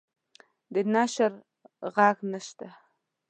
د 0.73 0.75
نشریح 0.93 1.33
ږغ 1.95 2.17
نشته 2.31 2.67